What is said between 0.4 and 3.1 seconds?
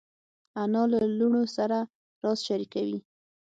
انا له لوڼو سره راز شریکوي